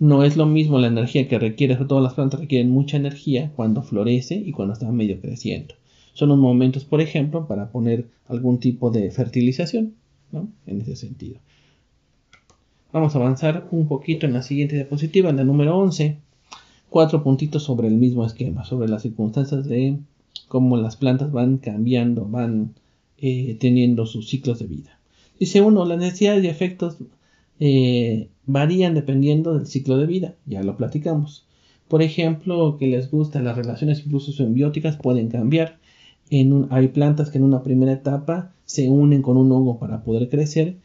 No 0.00 0.24
es 0.24 0.38
lo 0.38 0.46
mismo 0.46 0.78
la 0.78 0.86
energía 0.86 1.28
que 1.28 1.38
requiere, 1.38 1.74
sobre 1.74 1.88
todo 1.88 2.00
las 2.00 2.14
plantas 2.14 2.40
requieren 2.40 2.70
mucha 2.70 2.96
energía 2.96 3.52
cuando 3.54 3.82
florece 3.82 4.34
y 4.34 4.50
cuando 4.50 4.72
está 4.72 4.90
medio 4.90 5.20
creciendo. 5.20 5.74
Son 6.14 6.30
los 6.30 6.38
momentos, 6.38 6.84
por 6.86 7.02
ejemplo, 7.02 7.46
para 7.46 7.70
poner 7.70 8.06
algún 8.26 8.58
tipo 8.58 8.90
de 8.90 9.10
fertilización, 9.10 9.92
¿no? 10.32 10.48
En 10.66 10.80
ese 10.80 10.96
sentido. 10.96 11.38
Vamos 12.92 13.14
a 13.14 13.18
avanzar 13.18 13.68
un 13.72 13.88
poquito 13.88 14.24
en 14.24 14.32
la 14.32 14.42
siguiente 14.42 14.74
diapositiva, 14.74 15.28
en 15.28 15.36
la 15.36 15.44
número 15.44 15.78
11. 15.78 16.16
Cuatro 16.88 17.22
puntitos 17.22 17.62
sobre 17.62 17.86
el 17.86 17.94
mismo 17.94 18.24
esquema, 18.24 18.64
sobre 18.64 18.88
las 18.88 19.02
circunstancias 19.02 19.68
de 19.68 19.98
cómo 20.48 20.78
las 20.78 20.96
plantas 20.96 21.30
van 21.30 21.58
cambiando, 21.58 22.24
van 22.24 22.74
eh, 23.18 23.58
teniendo 23.60 24.06
sus 24.06 24.30
ciclos 24.30 24.60
de 24.60 24.66
vida. 24.66 24.98
Dice 25.38 25.60
uno, 25.60 25.84
las 25.84 25.98
necesidades 25.98 26.42
y 26.42 26.48
efectos 26.48 26.96
eh, 27.60 28.28
varían 28.52 28.94
dependiendo 28.94 29.56
del 29.56 29.66
ciclo 29.66 29.96
de 29.96 30.06
vida, 30.06 30.34
ya 30.46 30.62
lo 30.62 30.76
platicamos. 30.76 31.46
Por 31.88 32.02
ejemplo, 32.02 32.76
que 32.78 32.86
les 32.86 33.10
gustan 33.10 33.44
las 33.44 33.56
relaciones 33.56 34.02
incluso 34.04 34.32
simbióticas 34.32 34.96
pueden 34.96 35.28
cambiar 35.28 35.80
hay 36.70 36.88
plantas 36.88 37.30
que 37.30 37.38
en 37.38 37.44
una 37.44 37.62
primera 37.62 37.92
etapa 37.92 38.52
se 38.64 38.88
unen 38.88 39.20
con 39.20 39.36
un 39.36 39.50
hongo 39.50 39.78
para 39.78 40.04
poder 40.04 40.28
crecer 40.28 40.76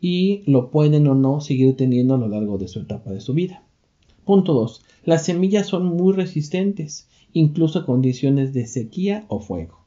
y 0.00 0.42
lo 0.46 0.70
pueden 0.70 1.06
o 1.06 1.14
no 1.14 1.40
seguir 1.40 1.76
teniendo 1.76 2.14
a 2.14 2.18
lo 2.18 2.28
largo 2.28 2.56
de 2.56 2.68
su 2.68 2.80
etapa 2.80 3.10
de 3.10 3.20
su 3.20 3.34
vida. 3.34 3.62
Punto 4.24 4.54
2. 4.54 4.82
Las 5.04 5.26
semillas 5.26 5.66
son 5.66 5.84
muy 5.84 6.14
resistentes, 6.14 7.08
incluso 7.34 7.80
a 7.80 7.86
condiciones 7.86 8.54
de 8.54 8.66
sequía 8.66 9.26
o 9.28 9.40
fuego. 9.40 9.84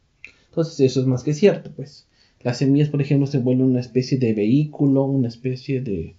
Entonces 0.49 0.79
eso 0.79 1.01
es 1.01 1.07
más 1.07 1.23
que 1.23 1.33
cierto, 1.33 1.71
pues. 1.75 2.07
Las 2.43 2.59
semillas, 2.59 2.89
por 2.89 3.01
ejemplo, 3.01 3.25
se 3.25 3.39
vuelven 3.39 3.65
una 3.65 3.79
especie 3.79 4.19
de 4.19 4.33
vehículo, 4.33 5.05
una 5.05 5.27
especie 5.27 5.81
de, 5.81 6.15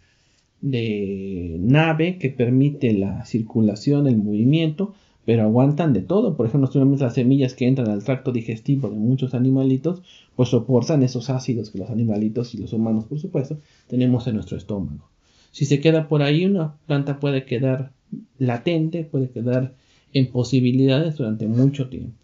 de 0.60 1.56
nave 1.60 2.18
que 2.18 2.30
permite 2.30 2.92
la 2.92 3.24
circulación, 3.24 4.06
el 4.06 4.16
movimiento, 4.16 4.94
pero 5.24 5.42
aguantan 5.42 5.92
de 5.92 6.00
todo. 6.00 6.36
Por 6.36 6.46
ejemplo, 6.46 6.70
las 6.96 7.14
semillas 7.14 7.54
que 7.54 7.68
entran 7.68 7.90
al 7.90 8.04
tracto 8.04 8.32
digestivo 8.32 8.88
de 8.88 8.96
muchos 8.96 9.34
animalitos, 9.34 10.02
pues 10.36 10.48
soportan 10.48 11.02
esos 11.02 11.30
ácidos 11.30 11.70
que 11.70 11.78
los 11.78 11.90
animalitos 11.90 12.54
y 12.54 12.58
los 12.58 12.72
humanos, 12.72 13.04
por 13.04 13.18
supuesto, 13.18 13.58
tenemos 13.88 14.26
en 14.26 14.36
nuestro 14.36 14.56
estómago. 14.56 15.08
Si 15.50 15.64
se 15.64 15.80
queda 15.80 16.08
por 16.08 16.22
ahí, 16.22 16.44
una 16.44 16.76
planta 16.86 17.20
puede 17.20 17.44
quedar 17.44 17.92
latente, 18.38 19.04
puede 19.04 19.30
quedar 19.30 19.74
en 20.12 20.30
posibilidades 20.30 21.16
durante 21.16 21.46
mucho 21.46 21.88
tiempo. 21.88 22.16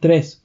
3. 0.00 0.42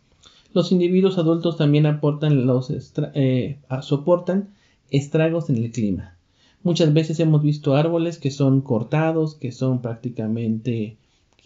Los 0.53 0.71
individuos 0.71 1.17
adultos 1.17 1.57
también 1.57 1.85
aportan 1.85 2.45
los 2.45 2.73
eh, 3.13 3.59
soportan 3.81 4.49
estragos 4.89 5.49
en 5.49 5.57
el 5.57 5.71
clima. 5.71 6.17
Muchas 6.63 6.93
veces 6.93 7.19
hemos 7.19 7.41
visto 7.41 7.75
árboles 7.75 8.19
que 8.19 8.31
son 8.31 8.61
cortados, 8.61 9.35
que 9.35 9.51
son 9.51 9.81
prácticamente 9.81 10.97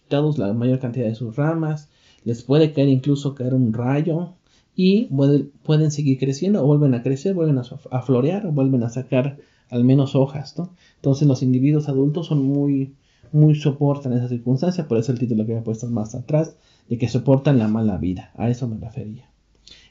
la 0.10 0.54
mayor 0.54 0.80
cantidad 0.80 1.06
de 1.06 1.16
sus 1.16 1.36
ramas, 1.36 1.90
les 2.24 2.44
puede 2.44 2.74
caer 2.74 2.90
incluso 2.90 3.36
caer 3.36 3.54
un 3.54 3.74
rayo 3.74 4.34
y 4.76 5.10
pueden 5.64 5.92
seguir 5.92 6.20
creciendo 6.20 6.64
o 6.64 6.68
vuelven 6.68 6.94
a 6.94 7.04
crecer, 7.04 7.34
vuelven 7.34 7.58
a, 7.58 8.02
florear 8.02 8.46
o 8.46 8.52
vuelven 8.52 8.84
a 8.84 8.90
sacar 8.90 9.38
al 9.70 9.84
menos 9.84 10.16
hojas. 10.16 10.56
Entonces 10.98 11.28
los 11.28 11.44
individuos 11.44 11.90
adultos 11.90 12.28
son 12.28 12.44
muy, 12.44 12.94
muy 13.32 13.56
soportan 13.56 14.14
esa 14.14 14.28
circunstancia, 14.28 14.88
por 14.88 14.98
eso 14.98 15.12
el 15.12 15.20
título 15.20 15.46
que 15.46 15.54
había 15.54 15.64
puesto 15.64 15.88
más 15.88 16.16
atrás, 16.16 16.56
de 16.90 16.98
que 16.98 17.08
soportan 17.08 17.58
la 17.58 17.68
mala 17.68 17.98
vida, 17.98 18.32
a 18.36 18.50
eso 18.50 18.68
me 18.68 18.78
refería. 18.78 19.30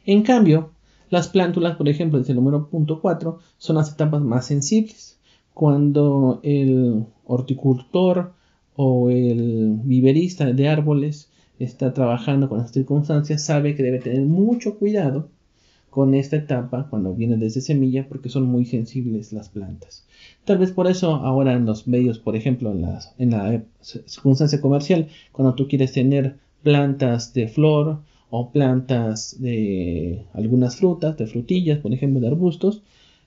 En 0.06 0.22
cambio, 0.22 0.70
las 1.10 1.28
plántulas, 1.28 1.76
por 1.76 1.88
ejemplo, 1.88 2.18
desde 2.18 2.32
el 2.32 2.36
número 2.36 2.68
punto 2.68 3.00
4, 3.00 3.38
son 3.58 3.76
las 3.76 3.92
etapas 3.92 4.22
más 4.22 4.46
sensibles. 4.46 5.13
Cuando 5.54 6.40
el 6.42 7.06
horticultor 7.24 8.32
o 8.76 9.08
el 9.08 9.78
viverista 9.84 10.52
de 10.52 10.68
árboles 10.68 11.30
está 11.58 11.94
trabajando 11.94 12.48
con 12.48 12.58
las 12.58 12.72
circunstancias, 12.72 13.42
sabe 13.42 13.76
que 13.76 13.84
debe 13.84 14.00
tener 14.00 14.22
mucho 14.22 14.76
cuidado 14.78 15.28
con 15.90 16.14
esta 16.14 16.34
etapa 16.34 16.88
cuando 16.90 17.14
viene 17.14 17.36
desde 17.36 17.60
semilla 17.60 18.08
porque 18.08 18.28
son 18.28 18.46
muy 18.46 18.64
sensibles 18.64 19.32
las 19.32 19.48
plantas. 19.48 20.04
Tal 20.44 20.58
vez 20.58 20.72
por 20.72 20.88
eso 20.88 21.14
ahora 21.14 21.52
en 21.52 21.66
los 21.66 21.86
medios, 21.86 22.18
por 22.18 22.34
ejemplo, 22.34 22.72
en, 22.72 22.82
las, 22.82 23.14
en 23.18 23.30
la 23.30 23.62
circunstancia 23.80 24.60
comercial, 24.60 25.06
cuando 25.30 25.54
tú 25.54 25.68
quieres 25.68 25.92
tener 25.92 26.36
plantas 26.64 27.32
de 27.32 27.46
flor 27.46 28.00
o 28.28 28.50
plantas 28.50 29.40
de 29.40 30.24
algunas 30.32 30.74
frutas, 30.76 31.16
de 31.16 31.28
frutillas, 31.28 31.78
por 31.78 31.94
ejemplo, 31.94 32.20
de 32.20 32.26
arbustos, 32.26 32.82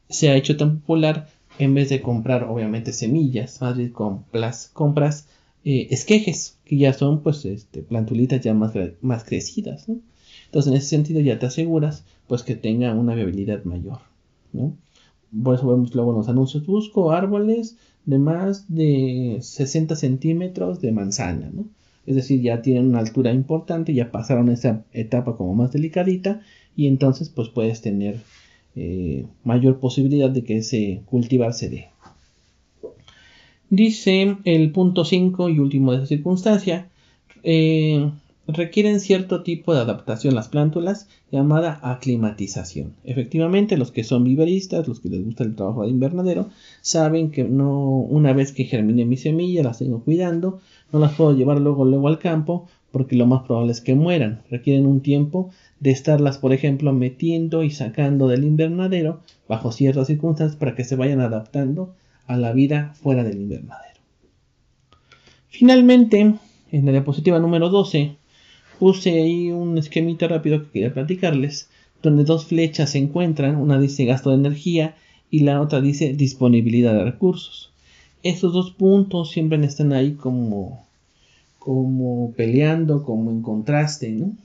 se 0.10 0.30
ha 0.30 0.36
hecho 0.36 0.58
tan 0.58 0.80
popular 0.80 1.30
en 1.60 1.74
vez 1.74 1.90
de 1.90 2.02
comprar 2.02 2.44
obviamente 2.44 2.94
semillas, 2.94 3.62
más 3.62 3.78
bien 3.78 3.90
compras, 3.90 4.70
compras 4.74 5.28
eh, 5.64 5.88
esquejes, 5.92 6.58
que 6.66 6.78
ya 6.78 6.94
son 6.94 7.22
pues 7.22 7.46
este, 7.46 7.82
plantulitas 7.82 8.42
ya 8.42 8.54
más, 8.54 8.74
más 9.02 9.24
crecidas. 9.24 9.88
Entonces 10.46 10.72
en 10.72 10.78
ese 10.78 10.88
sentido 10.88 11.20
ya 11.20 11.40
te 11.40 11.46
aseguras 11.46 12.06
pues 12.28 12.44
que 12.44 12.56
tenga 12.56 12.94
una 12.94 13.16
viabilidad 13.16 13.64
mayor. 13.64 14.00
¿no? 14.54 14.78
Por 15.44 15.56
eso 15.56 15.68
vemos 15.68 15.94
luego 15.94 16.12
en 16.12 16.18
los 16.18 16.30
anuncios, 16.30 16.66
busco 16.66 17.12
árboles 17.12 17.78
de 18.06 18.18
más 18.18 18.74
de 18.74 19.40
60 19.42 19.96
centímetros 19.96 20.80
de 20.80 20.92
manzana. 20.92 21.50
¿no? 21.54 21.66
Es 22.06 22.16
decir, 22.16 22.42
ya 22.42 22.62
tienen 22.62 22.88
una 22.88 23.00
altura 23.00 23.34
importante, 23.34 23.94
ya 23.94 24.12
pasaron 24.12 24.50
esa 24.50 24.86
etapa 24.94 25.36
como 25.36 25.54
más 25.54 25.74
delicadita 25.74 26.42
y 26.76 26.88
entonces 26.88 27.30
pues 27.30 27.50
puedes 27.50 27.82
tener 27.82 28.22
eh, 28.78 29.26
mayor 29.44 29.80
posibilidad 29.80 30.30
de 30.30 30.44
que 30.44 30.58
ese 30.58 31.02
cultivar 31.06 31.54
se 31.54 31.70
dé. 31.70 31.88
Dice 33.70 34.38
el 34.46 34.72
punto 34.72 35.04
5 35.04 35.50
y 35.50 35.60
último 35.60 35.92
de 35.92 35.98
esa 35.98 36.06
circunstancia, 36.06 36.88
eh, 37.44 38.12
requieren 38.48 39.00
cierto 39.00 39.44
tipo 39.44 39.74
de 39.74 39.82
adaptación 39.82 40.34
las 40.34 40.48
plántulas 40.48 41.08
llamada 41.32 41.80
aclimatización. 41.84 42.94
Efectivamente, 43.04 43.78
los 43.78 43.92
que 43.92 44.04
son 44.04 44.24
viveristas, 44.24 44.88
los 44.88 45.00
que 45.00 45.10
les 45.10 45.24
gusta 45.24 45.44
el 45.44 45.56
trabajo 45.56 45.84
de 45.84 45.90
invernadero, 45.90 46.50
saben 46.82 47.32
que 47.32 47.44
no 47.44 47.80
una 47.80 48.34
vez 48.34 48.54
que 48.54 48.64
germine 48.64 49.06
mi 49.06 49.18
semilla, 49.18 49.64
las 49.64 49.80
tengo 49.80 50.04
cuidando, 50.04 50.60
no 50.92 51.00
las 51.00 51.14
puedo 51.14 51.36
llevar 51.36 51.60
luego 51.60 51.86
luego 51.86 52.08
al 52.08 52.20
campo 52.20 52.68
porque 52.92 53.16
lo 53.16 53.28
más 53.28 53.44
probable 53.44 53.74
es 53.74 53.82
que 53.82 53.96
mueran. 53.96 54.42
Requieren 54.50 54.86
un 54.86 55.02
tiempo 55.02 55.52
de 55.80 55.92
estarlas, 55.92 56.38
por 56.38 56.54
ejemplo, 56.54 56.94
metiendo 56.94 57.64
y 57.64 57.70
sacando 57.70 58.28
del 58.28 58.44
invernadero 58.44 59.22
bajo 59.48 59.72
ciertas 59.72 60.08
circunstancias 60.08 60.58
para 60.58 60.74
que 60.74 60.84
se 60.84 60.96
vayan 60.96 61.20
adaptando 61.20 61.94
a 62.26 62.38
la 62.38 62.54
vida 62.54 62.94
fuera 62.96 63.24
del 63.24 63.42
invernadero. 63.42 64.00
Finalmente, 65.50 66.36
en 66.72 66.86
la 66.86 66.92
diapositiva 66.92 67.40
número 67.40 67.70
12, 67.70 68.18
puse 68.80 69.12
ahí 69.12 69.52
un 69.52 69.78
esquemita 69.78 70.28
rápido 70.28 70.64
que 70.64 70.72
quería 70.72 70.94
platicarles, 70.94 71.70
donde 72.02 72.24
dos 72.24 72.46
flechas 72.46 72.92
se 72.92 73.00
encuentran, 73.00 73.56
una 73.56 73.80
dice 73.80 74.06
gasto 74.06 74.30
de 74.30 74.38
energía 74.38 74.96
y 75.30 75.42
la 75.42 75.62
otra 75.62 75.82
dice 75.82 76.14
disponibilidad 76.14 76.94
de 76.94 77.04
recursos. 77.04 77.72
Estos 78.24 78.54
dos 78.54 78.72
puntos 78.72 79.32
siempre 79.32 79.64
están 79.66 79.94
ahí 79.94 80.14
como, 80.14 80.86
como 81.60 82.34
peleando, 82.36 83.04
como 83.04 83.32
en 83.32 83.42
contraste, 83.42 84.12
¿no? 84.12 84.36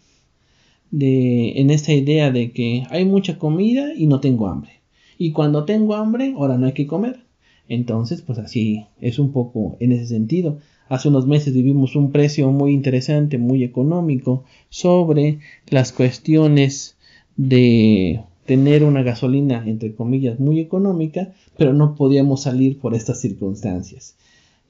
De, 0.91 1.61
en 1.61 1.71
esta 1.71 1.93
idea 1.93 2.31
de 2.31 2.53
que 2.53 2.85
hay 2.91 3.05
mucha 3.05 3.39
comida 3.39 3.95
y 3.95 4.07
no 4.07 4.21
tengo 4.21 4.49
hambre. 4.49 4.81
Y 5.17 5.33
cuando 5.33 5.65
tengo 5.65 5.95
hambre, 5.95 6.35
ahora 6.37 6.59
no 6.59 6.67
hay 6.67 6.73
que 6.73 6.87
comer. 6.87 7.21
Entonces, 7.69 8.23
pues 8.23 8.38
así 8.38 8.87
es 9.00 9.19
un 9.19 9.32
poco 9.32 9.76
en 9.80 9.93
ese 9.93 10.06
sentido. 10.06 10.58
Hace 10.89 11.08
unos 11.08 11.26
meses 11.26 11.54
vivimos 11.54 11.97
un 11.97 12.13
precio 12.13 12.50
muy 12.50 12.73
interesante, 12.73 13.39
muy 13.39 13.65
económico 13.65 14.45
sobre 14.69 15.39
las 15.69 15.93
cuestiones 15.93 16.97
de 17.37 18.21
tener 18.45 18.84
una 18.84 19.02
gasolina, 19.02 19.65
entre 19.67 19.95
comillas, 19.95 20.39
muy 20.41 20.60
económica, 20.60 21.32
pero 21.56 21.73
no 21.73 21.95
podíamos 21.95 22.43
salir 22.43 22.78
por 22.78 22.95
estas 22.95 23.21
circunstancias. 23.21 24.17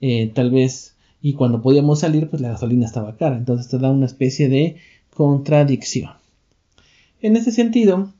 Eh, 0.01 0.31
tal 0.33 0.51
vez, 0.51 0.95
y 1.21 1.33
cuando 1.35 1.62
podíamos 1.62 2.01
salir, 2.01 2.29
pues 2.29 2.43
la 2.43 2.51
gasolina 2.51 2.87
estaba 2.87 3.17
cara. 3.17 3.37
Entonces 3.37 3.69
te 3.69 3.79
da 3.79 3.90
una 3.90 4.07
especie 4.07 4.49
de 4.49 4.77
contradicción. 5.14 6.11
En 7.21 7.37
ese 7.37 7.53
sentido, 7.53 8.12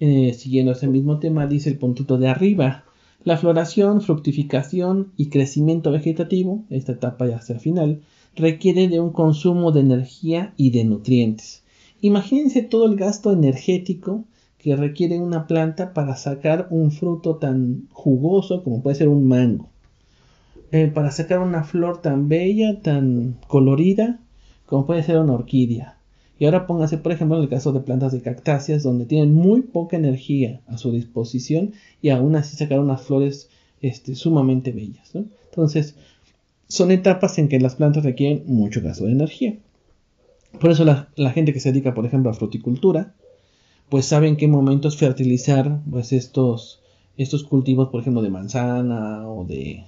eh, 0.00 0.34
siguiendo 0.34 0.72
ese 0.72 0.86
mismo 0.86 1.18
tema, 1.18 1.46
dice 1.46 1.70
el 1.70 1.78
puntito 1.78 2.18
de 2.18 2.28
arriba, 2.28 2.84
la 3.22 3.36
floración, 3.36 4.00
fructificación 4.00 5.12
y 5.16 5.28
crecimiento 5.28 5.90
vegetativo, 5.90 6.64
esta 6.70 6.92
etapa 6.92 7.26
ya 7.26 7.36
hacia 7.36 7.58
final, 7.58 8.00
requiere 8.34 8.88
de 8.88 9.00
un 9.00 9.10
consumo 9.10 9.72
de 9.72 9.80
energía 9.80 10.54
y 10.56 10.70
de 10.70 10.84
nutrientes. 10.84 11.62
Imagínense 12.00 12.62
todo 12.62 12.86
el 12.86 12.96
gasto 12.96 13.32
energético 13.32 14.24
que 14.56 14.76
requiere 14.76 15.20
una 15.20 15.46
planta 15.46 15.92
para 15.92 16.16
sacar 16.16 16.68
un 16.70 16.92
fruto 16.92 17.36
tan 17.36 17.88
jugoso 17.92 18.62
como 18.62 18.82
puede 18.82 18.96
ser 18.96 19.08
un 19.08 19.26
mango. 19.26 19.68
Eh, 20.72 20.86
para 20.86 21.10
sacar 21.10 21.40
una 21.40 21.64
flor 21.64 22.00
tan 22.00 22.28
bella, 22.28 22.80
tan 22.80 23.38
colorida 23.48 24.20
como 24.66 24.86
puede 24.86 25.02
ser 25.02 25.18
una 25.18 25.32
orquídea. 25.32 25.99
Y 26.40 26.46
ahora 26.46 26.66
póngase, 26.66 26.96
por 26.96 27.12
ejemplo, 27.12 27.36
en 27.36 27.42
el 27.42 27.50
caso 27.50 27.70
de 27.70 27.80
plantas 27.80 28.12
de 28.12 28.22
cactáceas, 28.22 28.82
donde 28.82 29.04
tienen 29.04 29.34
muy 29.34 29.60
poca 29.60 29.98
energía 29.98 30.62
a 30.68 30.78
su 30.78 30.90
disposición 30.90 31.74
y 32.00 32.08
aún 32.08 32.34
así 32.34 32.56
sacar 32.56 32.80
unas 32.80 33.02
flores 33.02 33.50
este, 33.82 34.14
sumamente 34.14 34.72
bellas. 34.72 35.12
Entonces, 35.14 35.96
son 36.66 36.92
etapas 36.92 37.38
en 37.38 37.48
que 37.48 37.60
las 37.60 37.74
plantas 37.74 38.04
requieren 38.04 38.44
mucho 38.46 38.80
gasto 38.80 39.04
de 39.04 39.12
energía. 39.12 39.58
Por 40.58 40.70
eso 40.70 40.86
la, 40.86 41.30
gente 41.30 41.52
que 41.52 41.60
se 41.60 41.72
dedica, 41.72 41.92
por 41.92 42.06
ejemplo, 42.06 42.30
a 42.30 42.34
fruticultura, 42.34 43.14
pues 43.90 44.06
sabe 44.06 44.26
en 44.26 44.38
qué 44.38 44.48
momentos 44.48 44.96
fertilizar 44.96 45.82
pues, 45.90 46.14
estos, 46.14 46.80
estos 47.18 47.44
cultivos, 47.44 47.90
por 47.90 48.00
ejemplo, 48.00 48.22
de 48.22 48.30
manzana 48.30 49.28
o 49.28 49.44
de, 49.44 49.84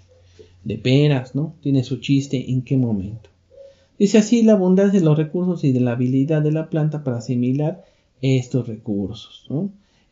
de 0.64 0.76
peras, 0.76 1.34
¿no? 1.34 1.54
Tiene 1.62 1.82
su 1.82 1.96
chiste 1.96 2.50
en 2.50 2.60
qué 2.60 2.76
momento. 2.76 3.31
Dice 4.02 4.18
así 4.18 4.42
la 4.42 4.54
abundancia 4.54 4.98
de 4.98 5.06
los 5.06 5.16
recursos 5.16 5.62
y 5.62 5.70
de 5.70 5.78
la 5.78 5.92
habilidad 5.92 6.42
de 6.42 6.50
la 6.50 6.68
planta 6.68 7.04
para 7.04 7.18
asimilar 7.18 7.84
estos 8.20 8.66
recursos. 8.66 9.46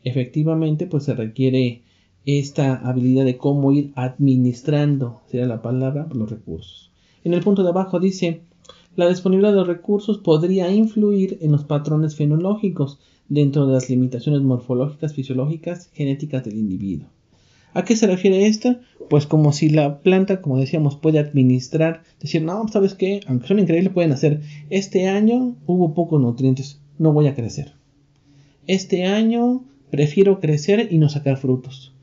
Efectivamente, 0.05 0.87
pues 0.87 1.03
se 1.03 1.13
requiere 1.13 1.81
esta 2.25 2.75
habilidad 2.75 3.25
de 3.25 3.35
cómo 3.35 3.73
ir 3.73 3.91
administrando, 3.95 5.19
sería 5.27 5.45
la 5.45 5.61
palabra, 5.61 6.07
los 6.13 6.29
recursos. 6.29 6.89
En 7.25 7.33
el 7.33 7.43
punto 7.43 7.63
de 7.63 7.69
abajo 7.71 7.99
dice, 7.99 8.43
la 8.95 9.09
disponibilidad 9.09 9.51
de 9.51 9.57
los 9.57 9.67
recursos 9.67 10.19
podría 10.19 10.71
influir 10.71 11.37
en 11.41 11.51
los 11.51 11.65
patrones 11.65 12.15
fenológicos 12.15 12.97
dentro 13.27 13.67
de 13.67 13.73
las 13.73 13.89
limitaciones 13.89 14.41
morfológicas, 14.41 15.13
fisiológicas, 15.13 15.89
genéticas 15.91 16.45
del 16.45 16.55
individuo. 16.55 17.09
¿A 17.73 17.83
qué 17.83 17.95
se 17.95 18.07
refiere 18.07 18.47
esto? 18.47 18.77
Pues 19.09 19.25
como 19.25 19.53
si 19.53 19.69
la 19.69 19.99
planta, 19.99 20.41
como 20.41 20.57
decíamos, 20.57 20.95
puede 20.95 21.19
administrar, 21.19 22.03
decir, 22.19 22.41
no, 22.41 22.67
¿sabes 22.67 22.93
qué? 22.93 23.21
Aunque 23.27 23.47
son 23.47 23.59
increíbles, 23.59 23.93
pueden 23.93 24.11
hacer, 24.11 24.41
este 24.69 25.07
año 25.07 25.55
hubo 25.67 25.93
pocos 25.93 26.21
nutrientes, 26.21 26.79
no 26.97 27.13
voy 27.13 27.27
a 27.27 27.35
crecer. 27.35 27.73
Este 28.67 29.05
año 29.05 29.63
prefiero 29.89 30.39
crecer 30.39 30.87
y 30.91 30.97
no 30.97 31.09
sacar 31.09 31.37
frutos. 31.37 31.93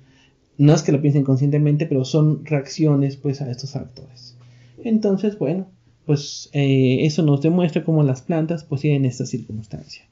No 0.58 0.74
es 0.74 0.82
que 0.82 0.92
lo 0.92 1.00
piensen 1.00 1.24
conscientemente, 1.24 1.86
pero 1.86 2.04
son 2.04 2.44
reacciones 2.44 3.16
pues 3.16 3.40
a 3.40 3.50
estos 3.50 3.72
factores. 3.72 4.36
Entonces, 4.82 5.38
bueno, 5.38 5.68
pues 6.04 6.50
eh, 6.52 6.98
eso 7.02 7.22
nos 7.22 7.42
demuestra 7.42 7.84
cómo 7.84 8.02
las 8.02 8.22
plantas 8.22 8.64
pues 8.64 8.80
tienen 8.80 9.04
esta 9.04 9.26
circunstancia. 9.26 10.04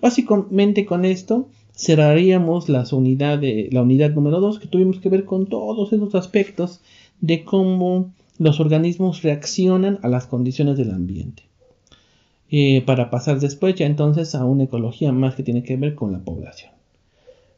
Básicamente 0.00 0.84
con 0.84 1.04
esto 1.04 1.48
cerraríamos 1.74 2.68
la 2.68 2.84
unidad 2.92 4.10
número 4.14 4.40
2 4.40 4.58
que 4.58 4.68
tuvimos 4.68 5.00
que 5.00 5.08
ver 5.08 5.24
con 5.24 5.46
todos 5.46 5.92
esos 5.92 6.14
aspectos 6.14 6.80
de 7.20 7.44
cómo 7.44 8.12
los 8.38 8.60
organismos 8.60 9.22
reaccionan 9.22 9.98
a 10.02 10.08
las 10.08 10.26
condiciones 10.26 10.76
del 10.76 10.90
ambiente. 10.90 11.44
Eh, 12.50 12.82
para 12.82 13.10
pasar 13.10 13.40
después 13.40 13.74
ya 13.74 13.86
entonces 13.86 14.34
a 14.34 14.44
una 14.44 14.64
ecología 14.64 15.12
más 15.12 15.34
que 15.34 15.42
tiene 15.42 15.62
que 15.64 15.76
ver 15.76 15.94
con 15.94 16.12
la 16.12 16.20
población. 16.20 16.72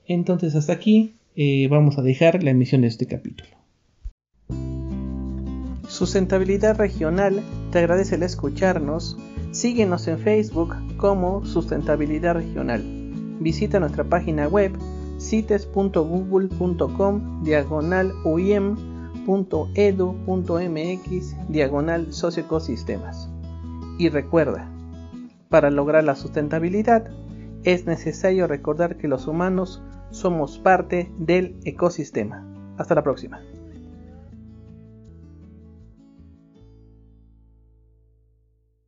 Entonces 0.07 0.55
hasta 0.55 0.73
aquí 0.73 1.15
eh, 1.35 1.69
vamos 1.69 1.99
a 1.99 2.03
dejar 2.03 2.43
la 2.43 2.51
emisión 2.51 2.83
de 2.83 2.89
este 2.89 3.07
capítulo. 3.07 3.51
Sustentabilidad 5.89 6.77
Regional 6.79 7.43
te 7.71 7.79
agradece 7.79 8.17
el 8.17 8.23
escucharnos. 8.23 9.17
Síguenos 9.51 10.09
en 10.09 10.19
Facebook 10.19 10.75
como 10.97 11.45
Sustentabilidad 11.45 12.35
Regional 12.35 12.96
visita 13.41 13.81
nuestra 13.81 14.05
página 14.05 14.47
web 14.49 14.73
cites.google.com 15.19 17.43
diagonal 17.43 18.13
uim.edu.mx 18.25 18.97
diagonal 21.49 22.13
socioecosistemas. 22.13 23.31
Y 23.99 24.11
recuerda, 24.11 24.71
para 25.49 25.71
lograr 25.71 26.05
la 26.05 26.17
sustentabilidad 26.17 27.11
es 27.65 27.87
necesario 27.87 28.47
recordar 28.47 28.97
que 28.97 29.09
los 29.09 29.27
humanos 29.27 29.83
somos 30.11 30.59
parte 30.59 31.11
del 31.19 31.59
ecosistema. 31.65 32.45
Hasta 32.79 32.95
la 32.95 33.03
próxima. 33.03 33.41